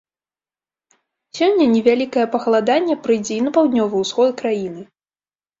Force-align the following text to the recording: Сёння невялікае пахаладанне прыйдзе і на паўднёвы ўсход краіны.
Сёння 1.39 1.67
невялікае 1.75 2.25
пахаладанне 2.37 2.95
прыйдзе 3.05 3.33
і 3.39 3.45
на 3.49 3.57
паўднёвы 3.59 3.95
ўсход 4.07 4.29
краіны. 4.41 4.81